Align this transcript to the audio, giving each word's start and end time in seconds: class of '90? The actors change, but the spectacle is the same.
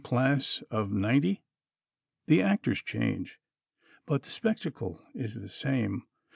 class 0.03 0.63
of 0.71 0.91
'90? 0.91 1.43
The 2.25 2.41
actors 2.41 2.81
change, 2.81 3.37
but 4.07 4.23
the 4.23 4.31
spectacle 4.31 4.99
is 5.13 5.35
the 5.35 5.47
same. 5.47 6.07